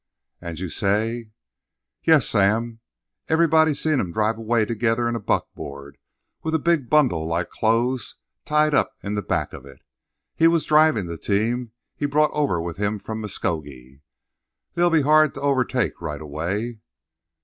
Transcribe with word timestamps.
"And 0.41 0.59
you 0.59 0.69
say—" 0.69 1.29
"Yes, 2.03 2.27
Sam. 2.27 2.79
Everybody 3.29 3.75
seen 3.75 3.99
'em 3.99 4.11
drive 4.11 4.35
away 4.39 4.65
together 4.65 5.07
in 5.07 5.15
a 5.15 5.19
buckboard, 5.19 5.99
with 6.41 6.55
a 6.55 6.57
big 6.57 6.89
bundle, 6.89 7.27
like 7.27 7.51
clothes, 7.51 8.15
tied 8.43 8.73
up 8.73 8.95
in 9.03 9.13
the 9.13 9.21
back 9.21 9.53
of 9.53 9.63
it. 9.63 9.83
He 10.35 10.47
was 10.47 10.65
drivin' 10.65 11.05
the 11.05 11.19
team 11.19 11.73
he 11.95 12.07
brought 12.07 12.31
over 12.31 12.59
with 12.59 12.77
him 12.77 12.97
from 12.97 13.21
Muscogee. 13.21 14.01
They'll 14.73 14.89
be 14.89 15.03
hard 15.03 15.35
to 15.35 15.41
overtake 15.41 16.01
right 16.01 16.19
away." 16.21 16.79